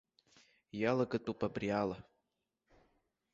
[0.79, 1.97] Иалагатәуп абриала.